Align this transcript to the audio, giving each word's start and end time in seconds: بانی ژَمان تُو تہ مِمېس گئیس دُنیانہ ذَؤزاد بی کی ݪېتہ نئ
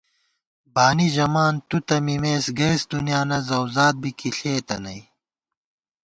بانی 0.73 1.07
ژَمان 1.15 1.53
تُو 1.67 1.77
تہ 1.87 1.95
مِمېس 2.05 2.45
گئیس 2.57 2.81
دُنیانہ 2.91 3.37
ذَؤزاد 3.47 3.95
بی 4.01 4.11
کی 4.19 4.29
ݪېتہ 4.37 4.75
نئ 4.83 5.01